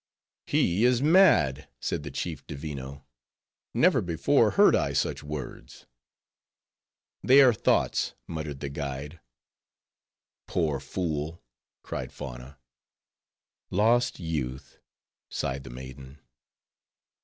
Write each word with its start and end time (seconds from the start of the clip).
"He 0.47 0.83
is 0.83 0.99
mad," 1.03 1.69
said 1.79 2.01
the 2.01 2.09
chief 2.09 2.43
Divino; 2.47 3.05
"never 3.71 4.01
before 4.01 4.49
heard 4.57 4.75
I 4.75 4.93
such 4.93 5.21
words." 5.21 5.85
"They 7.23 7.39
are 7.41 7.53
thoughts," 7.53 8.15
muttered 8.25 8.61
the 8.61 8.69
guide. 8.69 9.19
"Poor 10.47 10.79
fool!" 10.79 11.43
cried 11.83 12.11
Fauna. 12.11 12.57
"Lost 13.69 14.19
youth!" 14.19 14.79
sighed 15.29 15.63
the 15.65 15.69
maiden. 15.69 16.17